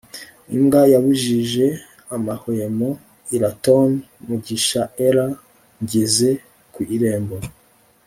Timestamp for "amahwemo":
2.15-2.89